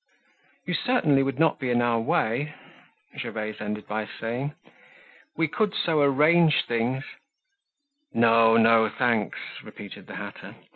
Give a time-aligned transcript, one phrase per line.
[0.65, 2.55] "You would certainly not be in our way,"
[3.15, 4.55] Gervaise ended by saying.
[5.37, 7.03] "We could so arrange things—"
[8.11, 10.55] "No, no, thanks," repeated the hatter.